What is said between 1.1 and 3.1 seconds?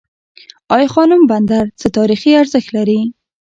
بندر څه تاریخي ارزښت لري؟